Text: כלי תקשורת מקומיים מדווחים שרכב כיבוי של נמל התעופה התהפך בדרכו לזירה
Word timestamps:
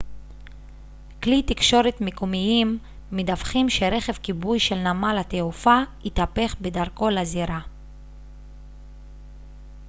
כלי 1.23 1.41
תקשורת 1.43 2.01
מקומיים 2.01 2.79
מדווחים 3.11 3.69
שרכב 3.69 4.13
כיבוי 4.13 4.59
של 4.59 4.75
נמל 4.75 5.17
התעופה 5.19 5.77
התהפך 6.05 6.55
בדרכו 6.61 7.09
לזירה 7.09 7.59